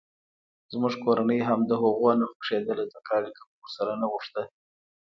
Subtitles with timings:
[0.71, 4.41] زموږ کورنۍ هم دهغو نه خوښېدله ځکه اړیکه مو ورسره نه غوښته.